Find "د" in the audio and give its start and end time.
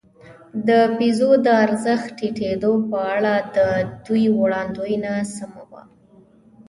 0.67-0.69, 1.45-1.47, 3.55-3.57